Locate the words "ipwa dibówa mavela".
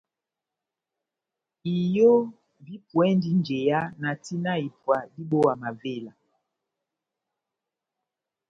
4.67-6.13